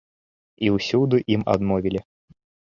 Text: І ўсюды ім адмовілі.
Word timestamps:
І 0.67 0.71
ўсюды 0.75 1.19
ім 1.35 1.45
адмовілі. 1.55 2.01